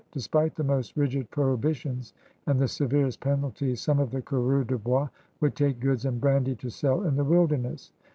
[0.13, 2.15] Despite the most rigid prohibitions
[2.47, 5.09] and the severest penalties, some of the caureurs'de'bois
[5.41, 7.91] would take goods and brandy to sell in the wilderness.